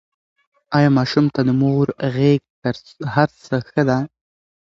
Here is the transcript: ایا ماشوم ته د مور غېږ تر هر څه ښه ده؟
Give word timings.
ایا 0.77 0.89
ماشوم 0.97 1.25
ته 1.33 1.41
د 1.47 1.49
مور 1.61 1.87
غېږ 2.15 2.41
تر 2.63 2.75
هر 3.13 3.29
څه 3.45 3.55
ښه 3.69 3.83
ده؟ 3.89 3.97